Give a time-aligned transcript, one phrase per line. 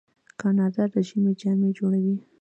[0.39, 2.15] کاناډا د ژمي جامې جوړوي.